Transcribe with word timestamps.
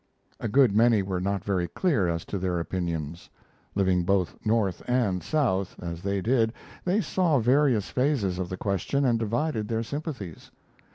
A 0.39 0.47
good 0.47 0.75
many 0.75 1.03
were 1.03 1.21
not 1.21 1.43
very 1.43 1.67
clear 1.67 2.07
as 2.07 2.25
to 2.25 2.39
their 2.39 2.59
opinions. 2.59 3.29
Living 3.75 4.01
both 4.03 4.35
North 4.43 4.81
and 4.89 5.21
South 5.21 5.75
as 5.79 6.01
they 6.01 6.21
did, 6.21 6.53
they 6.83 7.01
saw 7.01 7.37
various 7.37 7.89
phases 7.91 8.39
of 8.39 8.49
the 8.49 8.57
question 8.57 9.05
and 9.05 9.19
divided 9.19 9.67
their 9.67 9.83
sympathies. 9.83 10.49